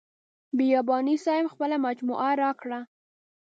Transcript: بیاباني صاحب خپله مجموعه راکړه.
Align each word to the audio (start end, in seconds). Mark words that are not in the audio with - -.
بیاباني 0.57 1.15
صاحب 1.25 1.45
خپله 1.53 1.75
مجموعه 1.85 2.29
راکړه. 2.43 2.79